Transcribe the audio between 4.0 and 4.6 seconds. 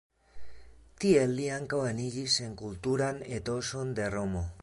de Romo.